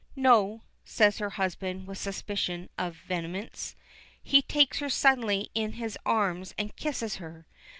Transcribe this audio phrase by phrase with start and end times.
[0.15, 3.75] "No," says her husband with a suspicion of vehemence.
[4.23, 7.45] He takes her suddenly in his arms and kisses her.